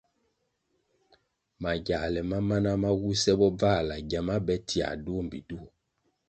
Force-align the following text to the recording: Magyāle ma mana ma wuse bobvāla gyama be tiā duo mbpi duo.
Magyāle 1.61 2.21
ma 2.29 2.39
mana 2.47 2.71
ma 2.81 2.89
wuse 2.99 3.31
bobvāla 3.39 3.95
gyama 4.09 4.35
be 4.45 4.55
tiā 4.69 4.87
duo 5.03 5.21
mbpi 5.25 5.39
duo. 5.49 5.67